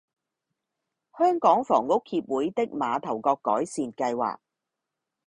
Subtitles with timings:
[1.15, 4.39] 香港房屋協會的馬頭角改善計劃